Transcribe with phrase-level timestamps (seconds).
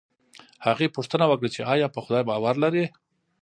[0.65, 2.85] هغې پوښتنه وکړه چې ایا په خدای باور لرې